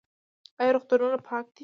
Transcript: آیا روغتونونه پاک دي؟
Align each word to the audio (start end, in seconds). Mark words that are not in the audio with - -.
آیا 0.61 0.71
روغتونونه 0.75 1.17
پاک 1.27 1.45
دي؟ 1.55 1.59